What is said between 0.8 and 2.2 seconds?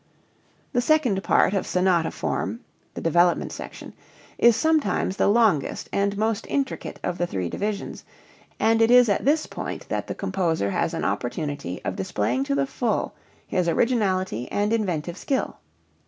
second part of sonata